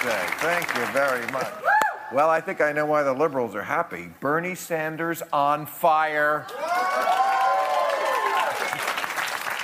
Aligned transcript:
Thank 0.00 0.68
you 0.76 0.86
very 0.92 1.26
much. 1.32 1.52
Well, 2.12 2.30
I 2.30 2.40
think 2.40 2.60
I 2.60 2.72
know 2.72 2.86
why 2.86 3.02
the 3.02 3.12
liberals 3.12 3.54
are 3.54 3.62
happy. 3.62 4.10
Bernie 4.20 4.54
Sanders 4.54 5.22
on 5.32 5.66
fire. 5.66 6.46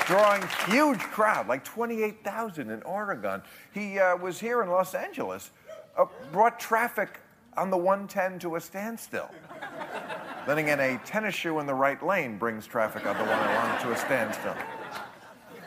Drawing 0.06 0.42
huge 0.68 0.98
crowd, 0.98 1.48
like 1.48 1.64
28,000 1.64 2.68
in 2.68 2.82
Oregon. 2.82 3.42
He 3.72 3.98
uh, 3.98 4.16
was 4.16 4.40
here 4.40 4.62
in 4.62 4.68
Los 4.68 4.94
Angeles, 4.94 5.52
uh, 5.96 6.06
brought 6.32 6.60
traffic 6.60 7.20
on 7.56 7.70
the 7.70 7.76
110 7.76 8.40
to 8.40 8.56
a 8.56 8.60
standstill. 8.60 9.30
then 10.46 10.58
again, 10.58 10.80
a 10.80 10.98
tennis 11.06 11.34
shoe 11.34 11.60
in 11.60 11.66
the 11.66 11.74
right 11.74 12.04
lane 12.04 12.36
brings 12.36 12.66
traffic 12.66 13.06
on 13.06 13.16
the 13.16 13.24
101 13.24 13.82
to 13.82 13.92
a 13.92 13.96
standstill. 13.96 14.56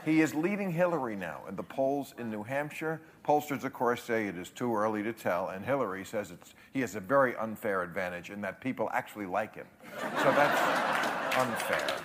He 0.08 0.22
is 0.22 0.34
leading 0.34 0.72
Hillary 0.72 1.18
now 1.18 1.42
in 1.50 1.58
the 1.58 1.64
polls 1.64 2.14
in 2.18 2.32
New 2.32 2.42
Hampshire. 2.42 3.02
Pollsters, 3.26 3.66
of 3.66 3.74
course, 3.74 4.02
say 4.02 4.28
it 4.28 4.38
is 4.38 4.50
too 4.50 4.74
early 4.74 5.04
to 5.04 5.12
tell, 5.12 5.50
and 5.50 5.66
Hillary 5.66 6.06
says 6.06 6.32
it's, 6.32 6.54
he 6.72 6.80
has 6.80 6.96
a 6.96 7.02
very 7.02 7.36
unfair 7.36 7.84
advantage 7.84 8.30
in 8.30 8.40
that 8.40 8.62
people 8.62 8.90
actually 8.94 9.26
like 9.26 9.54
him. 9.54 9.68
So 10.00 10.32
that's 10.32 10.62
unfair. 11.38 12.00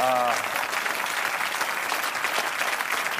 Uh, 0.00 0.34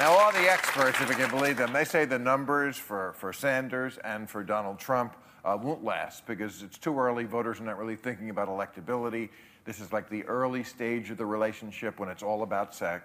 now, 0.01 0.11
all 0.11 0.33
the 0.33 0.51
experts, 0.51 1.01
if 1.01 1.09
you 1.09 1.15
can 1.15 1.31
believe 1.31 1.57
them, 1.57 1.73
they 1.73 1.85
say 1.85 2.07
the 2.07 2.19
numbers 2.19 2.77
for, 2.77 3.13
for 3.19 3.33
Sanders 3.33 3.99
and 3.99 4.29
for 4.29 4.43
Donald 4.43 4.81
Trump 4.81 5.15
uh, 5.45 5.57
won't 5.61 5.85
last 5.85 6.27
because 6.27 6.65
it's 6.65 6.77
too 6.77 6.99
early. 6.99 7.23
Voters 7.23 7.61
are 7.61 7.65
not 7.65 7.79
really 7.79 7.97
thinking 7.97 8.31
about 8.31 8.49
electability. 8.49 9.29
This 9.69 9.81
is 9.81 9.93
like 9.93 10.09
the 10.09 10.25
early 10.25 10.65
stage 10.65 11.11
of 11.11 11.19
the 11.19 11.27
relationship 11.27 12.01
when 12.01 12.09
it's 12.09 12.23
all 12.23 12.43
about 12.43 12.75
sex. 12.75 13.05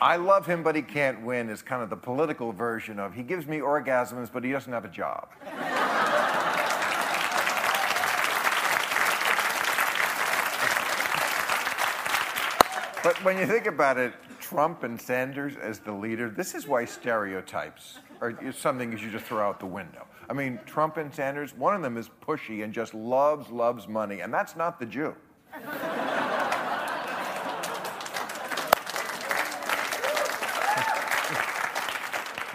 I 0.00 0.16
love 0.16 0.46
him, 0.46 0.62
but 0.62 0.74
he 0.74 0.80
can't 0.80 1.20
win 1.20 1.50
is 1.50 1.60
kind 1.60 1.82
of 1.82 1.90
the 1.90 1.96
political 1.96 2.50
version 2.50 2.98
of 2.98 3.12
he 3.12 3.22
gives 3.22 3.46
me 3.46 3.58
orgasms, 3.58 4.32
but 4.32 4.42
he 4.44 4.50
doesn't 4.50 4.72
have 4.72 4.86
a 4.86 4.88
job. 4.88 5.28
But 13.04 13.22
when 13.22 13.36
you 13.36 13.44
think 13.44 13.66
about 13.66 13.98
it, 13.98 14.14
Trump 14.40 14.84
and 14.84 14.98
Sanders 14.98 15.56
as 15.60 15.80
the 15.80 15.92
leader, 15.92 16.30
this 16.30 16.54
is 16.54 16.66
why 16.66 16.86
stereotypes 16.86 17.98
are 18.22 18.34
something 18.52 18.90
you 18.90 18.96
should 18.96 19.12
just 19.12 19.26
throw 19.26 19.46
out 19.46 19.60
the 19.60 19.66
window. 19.66 20.06
I 20.28 20.34
mean, 20.34 20.60
Trump 20.66 20.98
and 20.98 21.12
Sanders, 21.12 21.54
one 21.56 21.74
of 21.74 21.82
them 21.82 21.96
is 21.96 22.10
pushy 22.26 22.62
and 22.62 22.72
just 22.72 22.92
loves, 22.92 23.50
loves 23.50 23.88
money, 23.88 24.20
and 24.20 24.32
that's 24.32 24.56
not 24.56 24.78
the 24.78 24.84
Jew. 24.84 25.14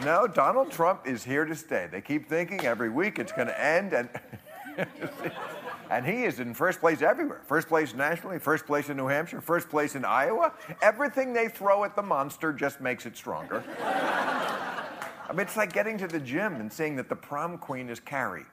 no, 0.06 0.28
Donald 0.28 0.72
Trump 0.72 1.08
is 1.08 1.24
here 1.24 1.46
to 1.46 1.56
stay. 1.56 1.88
They 1.92 2.02
keep 2.02 2.30
thinking 2.30 2.64
every 2.66 2.90
week 2.90 3.18
it's 3.18 3.32
going 3.32 3.48
to 3.48 3.60
end, 3.60 3.94
and 3.94 4.10
and 5.90 6.06
he 6.06 6.26
is 6.26 6.40
in 6.40 6.54
first 6.54 6.80
place 6.80 7.02
everywhere. 7.02 7.42
First 7.46 7.68
place 7.68 7.96
nationally, 7.96 8.40
first 8.40 8.68
place 8.68 8.90
in 8.90 8.98
New 8.98 9.08
Hampshire, 9.08 9.42
first 9.42 9.70
place 9.70 9.96
in 9.96 10.06
Iowa. 10.06 10.54
Everything 10.82 11.34
they 11.34 11.48
throw 11.48 11.84
at 11.84 11.96
the 11.96 12.04
monster 12.04 12.54
just 12.54 12.82
makes 12.82 13.06
it 13.06 13.18
stronger. 13.18 13.64
I 15.28 15.32
mean, 15.32 15.42
it's 15.42 15.56
like 15.56 15.72
getting 15.72 15.98
to 16.00 16.08
the 16.08 16.20
gym 16.20 16.56
and 16.56 16.72
seeing 16.72 16.96
that 16.98 17.08
the 17.08 17.16
prom 17.16 17.58
queen 17.58 17.90
is 17.90 18.00
Carrie. 18.00 18.46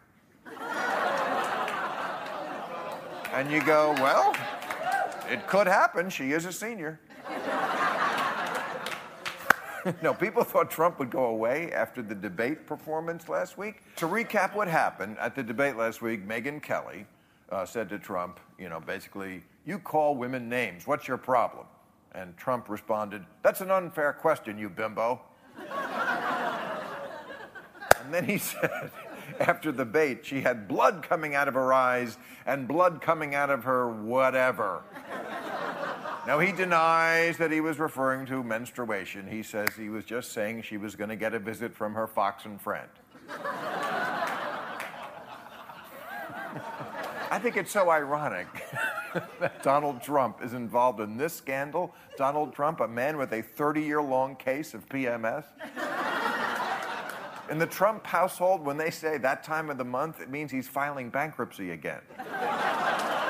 And 3.33 3.51
you 3.51 3.63
go, 3.63 3.95
well, 3.99 4.35
it 5.29 5.47
could 5.47 5.67
happen. 5.67 6.11
She 6.11 6.33
is 6.33 6.45
a 6.45 6.53
senior. 6.53 7.01
no, 10.03 10.13
people 10.13 10.45
thought 10.45 10.71
Trump 10.71 10.99
would 10.99 11.11
go 11.11 11.27
away 11.27 11.73
after 11.73 12.03
the 12.03 12.15
debate 12.15 12.67
performance 12.67 13.29
last 13.29 13.57
week. 13.57 13.83
To 13.97 14.07
recap 14.07 14.55
what 14.55 14.69
happened 14.69 15.17
at 15.19 15.35
the 15.35 15.43
debate 15.43 15.77
last 15.77 16.03
week, 16.03 16.27
Megyn 16.27 16.63
Kelly 16.63 17.07
uh, 17.51 17.65
said 17.65 17.89
to 17.91 17.99
Trump, 17.99 18.41
you 18.59 18.69
know, 18.69 18.81
basically, 18.81 19.43
you 19.65 19.79
call 19.79 20.17
women 20.17 20.49
names. 20.49 20.87
What's 20.87 21.09
your 21.09 21.19
problem? 21.19 21.67
And 22.13 22.37
Trump 22.37 22.69
responded, 22.69 23.25
that's 23.43 23.61
an 23.61 23.71
unfair 23.71 24.13
question, 24.13 24.59
you 24.59 24.69
bimbo. 24.69 25.21
And 28.11 28.15
then 28.15 28.25
he 28.25 28.39
said, 28.39 28.91
after 29.39 29.71
the 29.71 29.85
bait, 29.85 30.27
she 30.27 30.41
had 30.41 30.67
blood 30.67 31.05
coming 31.09 31.37
out 31.37 31.47
of 31.47 31.55
her 31.55 31.73
eyes 31.73 32.19
and 32.45 32.67
blood 32.67 33.01
coming 33.01 33.37
out 33.37 33.51
of 33.51 33.63
her 33.63 33.89
whatever. 33.89 34.83
Now, 36.27 36.41
he 36.41 36.51
denies 36.51 37.37
that 37.39 37.53
he 37.53 37.61
was 37.61 37.79
referring 37.79 38.27
to 38.27 38.43
menstruation. 38.43 39.29
He 39.29 39.45
says 39.45 39.69
he 39.77 39.89
was 39.89 40.05
just 40.05 40.33
saying 40.33 40.63
she 40.63 40.77
was 40.77 40.97
going 40.97 41.11
to 41.11 41.17
get 41.17 41.35
a 41.35 41.39
visit 41.39 41.73
from 41.75 41.95
her 41.95 42.09
fox 42.09 42.47
and 42.47 42.61
friend. 42.61 42.89
I 47.31 47.39
think 47.41 47.57
it's 47.57 47.71
so 47.71 47.91
ironic 47.91 48.49
that 49.39 49.63
Donald 49.63 50.03
Trump 50.03 50.43
is 50.43 50.53
involved 50.53 50.99
in 50.99 51.17
this 51.17 51.33
scandal. 51.33 51.95
Donald 52.17 52.55
Trump, 52.55 52.81
a 52.81 52.89
man 52.89 53.17
with 53.17 53.33
a 53.33 53.41
30 53.41 53.83
year 53.83 54.03
long 54.03 54.35
case 54.35 54.75
of 54.75 54.89
PMS. 54.89 55.45
In 57.51 57.59
the 57.59 57.67
Trump 57.67 58.07
household, 58.07 58.65
when 58.65 58.77
they 58.77 58.91
say 58.91 59.19
that 59.19 59.43
time 59.43 59.71
of 59.71 59.79
the 59.79 59.85
month, 59.85 60.21
it 60.21 60.31
means 60.31 60.53
he's 60.53 60.69
filing 60.69 61.11
bankruptcy 61.11 61.73
again. 61.73 62.01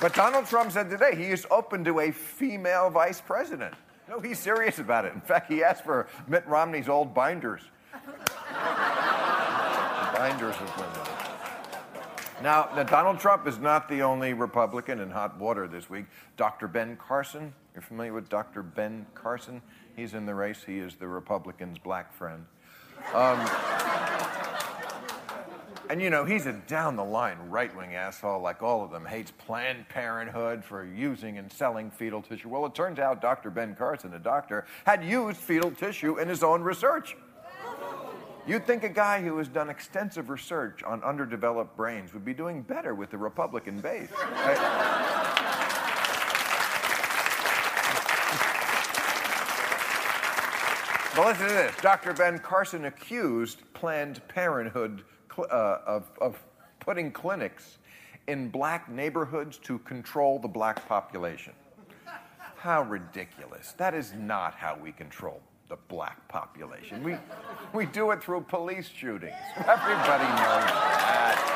But 0.00 0.14
Donald 0.14 0.46
Trump 0.46 0.70
said 0.70 0.90
today 0.90 1.16
he 1.16 1.24
is 1.24 1.44
open 1.50 1.82
to 1.84 1.98
a 2.00 2.12
female 2.12 2.88
vice 2.88 3.20
president. 3.20 3.74
No, 4.08 4.20
he's 4.20 4.38
serious 4.38 4.78
about 4.78 5.04
it. 5.04 5.12
In 5.12 5.20
fact, 5.20 5.50
he 5.50 5.64
asked 5.64 5.84
for 5.84 6.06
Mitt 6.28 6.46
Romney's 6.46 6.88
old 6.88 7.12
binders. 7.14 7.62
binders 10.14 10.54
of 10.54 10.76
women. 10.76 11.17
Now, 12.42 12.68
now, 12.76 12.84
Donald 12.84 13.18
Trump 13.18 13.48
is 13.48 13.58
not 13.58 13.88
the 13.88 14.02
only 14.02 14.32
Republican 14.32 15.00
in 15.00 15.10
hot 15.10 15.38
water 15.38 15.66
this 15.66 15.90
week. 15.90 16.04
Dr. 16.36 16.68
Ben 16.68 16.96
Carson, 16.96 17.52
you're 17.74 17.82
familiar 17.82 18.12
with 18.12 18.28
Dr. 18.28 18.62
Ben 18.62 19.06
Carson? 19.14 19.60
He's 19.96 20.14
in 20.14 20.24
the 20.24 20.34
race. 20.34 20.62
He 20.64 20.78
is 20.78 20.94
the 20.94 21.08
Republicans' 21.08 21.78
black 21.78 22.14
friend. 22.14 22.46
Um, 23.12 23.44
and 25.90 26.00
you 26.00 26.10
know, 26.10 26.24
he's 26.24 26.46
a 26.46 26.52
down 26.52 26.94
the 26.94 27.04
line 27.04 27.38
right 27.48 27.74
wing 27.76 27.96
asshole 27.96 28.40
like 28.40 28.62
all 28.62 28.84
of 28.84 28.92
them, 28.92 29.04
hates 29.04 29.32
Planned 29.32 29.88
Parenthood 29.88 30.62
for 30.64 30.84
using 30.84 31.38
and 31.38 31.50
selling 31.50 31.90
fetal 31.90 32.22
tissue. 32.22 32.48
Well, 32.48 32.66
it 32.66 32.74
turns 32.74 33.00
out 33.00 33.20
Dr. 33.20 33.50
Ben 33.50 33.74
Carson, 33.74 34.14
a 34.14 34.18
doctor, 34.20 34.64
had 34.84 35.02
used 35.02 35.38
fetal 35.38 35.72
tissue 35.72 36.18
in 36.18 36.28
his 36.28 36.44
own 36.44 36.62
research. 36.62 37.16
You'd 38.48 38.64
think 38.64 38.82
a 38.82 38.88
guy 38.88 39.20
who 39.20 39.36
has 39.36 39.46
done 39.46 39.68
extensive 39.68 40.30
research 40.30 40.82
on 40.82 41.04
underdeveloped 41.04 41.76
brains 41.76 42.14
would 42.14 42.24
be 42.24 42.32
doing 42.32 42.62
better 42.62 42.94
with 42.94 43.10
the 43.10 43.18
Republican 43.18 43.78
base. 43.82 44.08
Well, 51.14 51.28
listen 51.28 51.46
to 51.48 51.52
this. 51.52 51.74
Dr. 51.82 52.14
Ben 52.14 52.38
Carson 52.38 52.86
accused 52.86 53.64
Planned 53.74 54.26
Parenthood 54.28 55.02
cl- 55.30 55.48
uh, 55.50 55.80
of, 55.84 56.10
of 56.18 56.42
putting 56.80 57.12
clinics 57.12 57.76
in 58.28 58.48
black 58.48 58.88
neighborhoods 58.88 59.58
to 59.58 59.78
control 59.80 60.38
the 60.38 60.48
black 60.48 60.88
population. 60.88 61.52
How 62.56 62.84
ridiculous. 62.84 63.72
That 63.76 63.92
is 63.92 64.14
not 64.14 64.54
how 64.54 64.78
we 64.80 64.92
control 64.92 65.42
the 65.68 65.76
black 65.88 66.26
population. 66.28 67.02
We, 67.02 67.16
we 67.74 67.86
do 67.86 68.10
it 68.12 68.22
through 68.22 68.42
police 68.42 68.88
shootings. 68.88 69.34
Everybody 69.56 70.24
knows 70.24 70.64
that. 70.64 71.54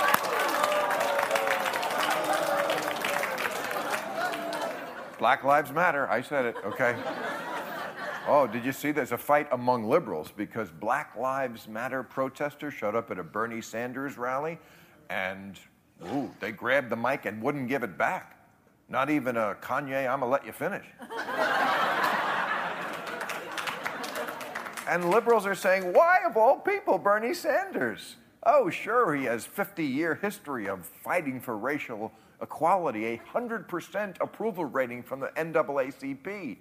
Black 5.19 5.45
Lives 5.45 5.71
Matter. 5.71 6.11
I 6.11 6.21
said 6.21 6.47
it, 6.47 6.57
okay? 6.65 6.97
Oh, 8.27 8.47
did 8.47 8.65
you 8.65 8.73
see 8.73 8.93
there's 8.93 9.13
a 9.13 9.19
fight 9.19 9.49
among 9.53 9.85
liberals 9.85 10.33
because 10.37 10.71
Black 10.71 11.17
Lives 11.17 11.69
Matter 11.69 12.03
protesters 12.03 12.75
showed 12.75 12.95
up 12.95 13.11
at 13.11 13.19
a 13.19 13.23
Bernie 13.23 13.61
Sanders 13.61 14.19
rally 14.19 14.59
and 15.11 15.59
ooh, 16.13 16.31
they 16.41 16.53
grabbed 16.53 16.91
the 16.91 16.97
mic 16.97 17.25
and 17.25 17.43
wouldn't 17.43 17.69
give 17.69 17.83
it 17.83 17.97
back. 17.97 18.39
Not 18.89 19.11
even 19.11 19.37
a 19.37 19.57
Kanye, 19.61 20.09
I'm 20.09 20.21
gonna 20.21 20.31
let 20.31 20.45
you 20.45 20.53
finish. 20.53 20.85
And 24.93 25.11
liberals 25.11 25.47
are 25.47 25.55
saying, 25.55 25.95
why 25.95 26.19
of 26.27 26.37
all 26.37 26.59
people 26.59 26.99
Bernie 26.99 27.33
Sanders? 27.33 28.17
Oh, 28.43 28.69
sure, 28.69 29.15
he 29.15 29.25
has 29.25 29.47
50 29.47 29.87
year 29.87 30.17
history 30.17 30.69
of 30.69 30.85
fighting 30.85 31.41
for 31.41 31.57
racial 31.57 32.13
equality, 32.43 33.07
a 33.07 33.21
100% 33.35 34.21
approval 34.21 34.67
rating 34.67 35.03
from 35.03 35.21
the 35.21 35.29
NAACP. 35.29 36.59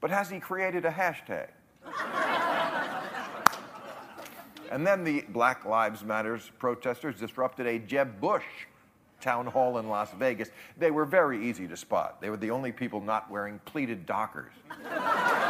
But 0.00 0.10
has 0.10 0.30
he 0.30 0.38
created 0.38 0.84
a 0.84 0.90
hashtag? 0.90 1.48
and 4.70 4.86
then 4.86 5.02
the 5.02 5.24
Black 5.30 5.64
Lives 5.64 6.04
Matters 6.04 6.52
protesters 6.60 7.18
disrupted 7.18 7.66
a 7.66 7.80
Jeb 7.80 8.20
Bush 8.20 8.44
town 9.20 9.46
hall 9.46 9.78
in 9.78 9.88
Las 9.88 10.10
Vegas. 10.16 10.50
They 10.78 10.92
were 10.92 11.06
very 11.06 11.44
easy 11.44 11.66
to 11.66 11.76
spot. 11.76 12.20
They 12.20 12.30
were 12.30 12.36
the 12.36 12.52
only 12.52 12.70
people 12.70 13.00
not 13.00 13.28
wearing 13.28 13.58
pleated 13.64 14.06
dockers. 14.06 14.52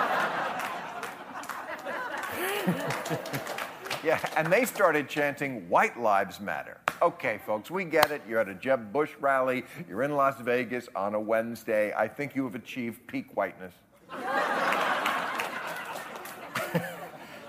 yeah, 4.04 4.18
and 4.36 4.52
they 4.52 4.64
started 4.64 5.08
chanting 5.08 5.68
White 5.68 6.00
Lives 6.00 6.40
Matter. 6.40 6.78
Okay, 7.02 7.38
folks, 7.44 7.70
we 7.70 7.84
get 7.84 8.10
it. 8.10 8.22
You're 8.28 8.40
at 8.40 8.48
a 8.48 8.54
Jeb 8.54 8.92
Bush 8.92 9.10
rally. 9.20 9.64
You're 9.88 10.02
in 10.02 10.16
Las 10.16 10.40
Vegas 10.40 10.88
on 10.96 11.14
a 11.14 11.20
Wednesday. 11.20 11.92
I 11.94 12.08
think 12.08 12.34
you 12.34 12.44
have 12.44 12.54
achieved 12.54 13.06
peak 13.06 13.36
whiteness. 13.36 13.74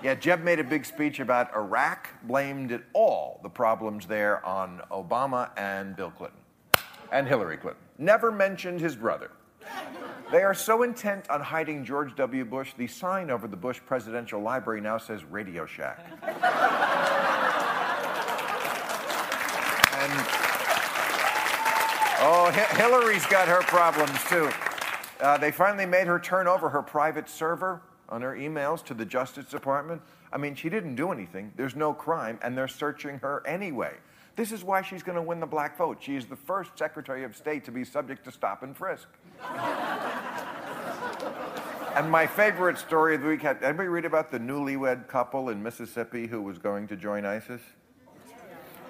yeah, 0.02 0.14
Jeb 0.14 0.42
made 0.42 0.58
a 0.58 0.64
big 0.64 0.84
speech 0.84 1.20
about 1.20 1.54
Iraq, 1.54 2.10
blamed 2.24 2.72
it 2.72 2.84
all, 2.92 3.40
the 3.42 3.48
problems 3.48 4.06
there, 4.06 4.44
on 4.44 4.82
Obama 4.90 5.50
and 5.56 5.96
Bill 5.96 6.10
Clinton 6.10 6.40
and 7.10 7.26
Hillary 7.26 7.56
Clinton. 7.56 7.82
Never 7.98 8.30
mentioned 8.30 8.80
his 8.80 8.96
brother. 8.96 9.30
They 10.32 10.42
are 10.42 10.54
so 10.54 10.82
intent 10.82 11.30
on 11.30 11.40
hiding 11.40 11.84
George 11.84 12.16
W. 12.16 12.44
Bush, 12.44 12.72
the 12.76 12.88
sign 12.88 13.30
over 13.30 13.46
the 13.46 13.56
Bush 13.56 13.80
Presidential 13.86 14.40
Library 14.40 14.80
now 14.80 14.98
says 14.98 15.24
Radio 15.24 15.66
Shack. 15.66 16.04
And 19.98 20.12
oh, 22.20 22.50
Hi- 22.52 22.76
Hillary's 22.76 23.24
got 23.26 23.46
her 23.46 23.62
problems 23.62 24.18
too. 24.24 24.50
Uh, 25.20 25.38
they 25.38 25.52
finally 25.52 25.86
made 25.86 26.08
her 26.08 26.18
turn 26.18 26.48
over 26.48 26.68
her 26.70 26.82
private 26.82 27.28
server 27.28 27.80
on 28.08 28.20
her 28.22 28.34
emails 28.34 28.84
to 28.84 28.94
the 28.94 29.04
Justice 29.04 29.46
Department. 29.46 30.02
I 30.32 30.38
mean, 30.38 30.54
she 30.56 30.68
didn't 30.68 30.96
do 30.96 31.12
anything. 31.12 31.52
There's 31.56 31.76
no 31.76 31.94
crime, 31.94 32.38
and 32.42 32.58
they're 32.58 32.68
searching 32.68 33.18
her 33.20 33.42
anyway. 33.46 33.94
This 34.36 34.52
is 34.52 34.62
why 34.62 34.82
she's 34.82 35.02
going 35.02 35.16
to 35.16 35.22
win 35.22 35.40
the 35.40 35.46
black 35.46 35.78
vote. 35.78 35.96
She 36.00 36.14
is 36.14 36.26
the 36.26 36.36
first 36.36 36.78
Secretary 36.78 37.24
of 37.24 37.34
State 37.34 37.64
to 37.64 37.70
be 37.70 37.84
subject 37.84 38.22
to 38.26 38.30
stop 38.30 38.62
and 38.62 38.76
frisk. 38.76 39.08
And 41.96 42.10
my 42.10 42.26
favorite 42.26 42.76
story 42.76 43.14
of 43.14 43.22
the 43.22 43.28
week 43.28 43.40
had 43.40 43.62
anybody 43.62 43.88
read 43.88 44.04
about 44.04 44.30
the 44.30 44.38
newlywed 44.38 45.08
couple 45.08 45.48
in 45.48 45.62
Mississippi 45.62 46.26
who 46.26 46.42
was 46.42 46.58
going 46.58 46.86
to 46.88 46.96
join 46.96 47.24
ISIS? 47.24 47.62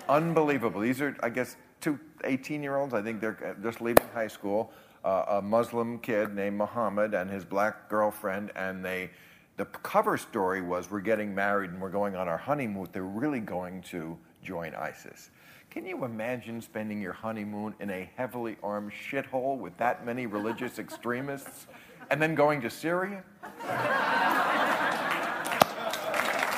Unbelievable. 0.09 0.81
These 0.81 1.01
are, 1.01 1.17
I 1.23 1.29
guess, 1.29 1.57
two 1.81 2.01
18 2.25 2.65
year 2.65 2.77
olds. 2.77 2.95
I 2.95 3.03
think 3.03 3.21
they're 3.21 3.57
just 3.63 3.81
leaving 3.81 4.07
high 4.13 4.27
school. 4.27 4.73
Uh, 5.05 5.25
a 5.29 5.43
Muslim 5.43 6.01
kid 6.01 6.35
named 6.35 6.59
Muhammad 6.59 7.15
and 7.15 7.31
his 7.31 7.45
black 7.45 7.89
girlfriend, 7.89 8.51
and 8.57 8.85
they. 8.85 9.11
The 9.57 9.65
cover 9.65 10.19
story 10.19 10.61
was 10.61 10.91
we're 10.91 11.01
getting 11.01 11.35
married 11.35 11.71
and 11.71 11.81
we're 11.81 11.89
going 11.89 12.15
on 12.15 12.29
our 12.29 12.37
honeymoon. 12.37 12.89
They're 12.93 13.05
really 13.05 13.41
going 13.41 13.81
to 13.85 14.19
join 14.43 14.75
ISIS. 14.75 15.31
Can 15.71 15.87
you 15.87 16.05
imagine 16.05 16.61
spending 16.61 17.01
your 17.01 17.15
honeymoon 17.15 17.75
in 17.81 17.89
a 17.89 18.11
heavily 18.17 18.59
armed 18.63 18.93
shithole 18.93 19.57
with 19.57 19.75
that 19.79 20.05
many 20.05 20.27
religious 20.27 20.79
extremists 20.79 21.67
and 22.11 22.21
then 22.21 22.35
going 22.35 22.61
to 22.63 22.71
Syria? 22.71 23.23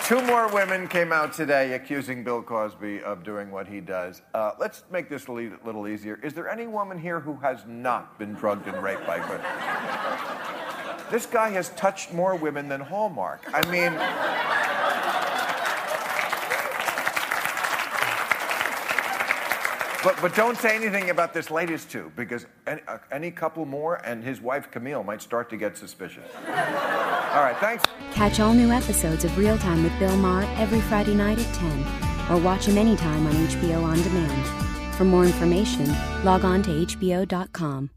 Two 0.08 0.22
more 0.22 0.48
women 0.48 0.88
came 0.88 1.12
out 1.12 1.34
today 1.34 1.74
accusing 1.74 2.24
Bill 2.24 2.42
Cosby 2.42 3.02
of 3.02 3.22
doing 3.22 3.50
what 3.50 3.68
he 3.68 3.80
does. 3.80 4.22
Uh, 4.32 4.52
let's 4.58 4.84
make 4.90 5.10
this 5.10 5.26
a 5.26 5.32
le- 5.32 5.58
little 5.66 5.86
easier. 5.86 6.18
Is 6.22 6.32
there 6.32 6.48
any 6.48 6.66
woman 6.66 6.98
here 6.98 7.20
who 7.20 7.36
has 7.36 7.60
not 7.66 8.18
been 8.18 8.32
drugged 8.32 8.66
and 8.68 8.82
raped 8.82 9.06
by 9.06 9.18
Clinton? 9.18 9.44
this 11.10 11.26
guy 11.26 11.50
has 11.50 11.68
touched 11.70 12.14
more 12.14 12.36
women 12.36 12.68
than 12.70 12.80
Hallmark. 12.80 13.42
I 13.52 13.60
mean, 13.70 13.92
but, 20.02 20.16
but 20.20 20.34
don't 20.34 20.56
say 20.56 20.74
anything 20.76 21.10
about 21.10 21.34
this 21.34 21.50
latest 21.50 21.90
two 21.90 22.12
because 22.16 22.46
any, 22.66 22.80
uh, 22.88 22.98
any 23.10 23.30
couple 23.30 23.64
more 23.64 23.96
and 24.06 24.22
his 24.22 24.40
wife 24.40 24.70
Camille 24.70 25.02
might 25.02 25.22
start 25.22 25.50
to 25.50 25.56
get 25.56 25.76
suspicious. 25.76 26.24
All 26.46 27.42
right, 27.42 27.56
thanks. 27.60 27.84
Catch 28.12 28.40
all 28.40 28.54
new 28.54 28.70
episodes 28.70 29.24
of 29.24 29.36
Real 29.36 29.58
Time 29.58 29.82
with 29.82 29.96
Bill 29.98 30.16
Maher 30.16 30.44
every 30.56 30.80
Friday 30.80 31.14
night 31.14 31.38
at 31.38 31.54
10, 31.54 32.30
or 32.30 32.40
watch 32.40 32.66
him 32.66 32.78
anytime 32.78 33.26
on 33.26 33.32
HBO 33.34 33.82
On 33.82 33.96
Demand. 34.02 34.94
For 34.96 35.04
more 35.04 35.24
information, 35.24 35.94
log 36.24 36.44
on 36.44 36.62
to 36.62 36.70
HBO.com. 36.70 37.90